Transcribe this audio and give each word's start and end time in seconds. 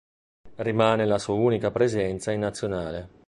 Rimane 0.55 1.05
la 1.05 1.19
sua 1.19 1.35
unica 1.35 1.69
presenza 1.69 2.31
in 2.31 2.39
Nazionale. 2.39 3.07